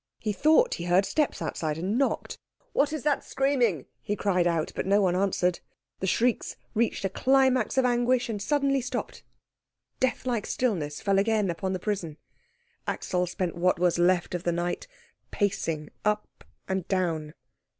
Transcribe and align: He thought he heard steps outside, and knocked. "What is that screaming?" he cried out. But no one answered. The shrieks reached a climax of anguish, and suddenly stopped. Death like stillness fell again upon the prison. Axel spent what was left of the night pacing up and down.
He 0.17 0.33
thought 0.33 0.73
he 0.73 0.85
heard 0.85 1.05
steps 1.05 1.43
outside, 1.43 1.77
and 1.77 1.95
knocked. 1.95 2.39
"What 2.73 2.91
is 2.91 3.03
that 3.03 3.23
screaming?" 3.23 3.85
he 4.01 4.15
cried 4.15 4.47
out. 4.47 4.71
But 4.75 4.87
no 4.87 4.99
one 4.99 5.15
answered. 5.15 5.59
The 5.99 6.07
shrieks 6.07 6.55
reached 6.73 7.05
a 7.05 7.09
climax 7.09 7.77
of 7.77 7.85
anguish, 7.85 8.27
and 8.27 8.41
suddenly 8.41 8.81
stopped. 8.81 9.21
Death 9.99 10.25
like 10.25 10.47
stillness 10.47 11.01
fell 11.01 11.19
again 11.19 11.51
upon 11.51 11.73
the 11.73 11.79
prison. 11.79 12.17
Axel 12.87 13.27
spent 13.27 13.53
what 13.55 13.77
was 13.77 13.99
left 13.99 14.33
of 14.33 14.41
the 14.43 14.51
night 14.51 14.87
pacing 15.29 15.89
up 16.03 16.45
and 16.67 16.87
down. 16.87 17.35